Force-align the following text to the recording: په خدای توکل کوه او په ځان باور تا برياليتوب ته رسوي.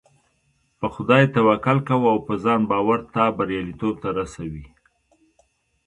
په 0.79 0.87
خدای 0.93 1.23
توکل 1.35 1.77
کوه 1.87 2.07
او 2.13 2.19
په 2.27 2.33
ځان 2.43 2.61
باور 2.71 2.99
تا 3.13 3.23
برياليتوب 3.37 3.95
ته 4.03 4.09
رسوي. 4.19 4.65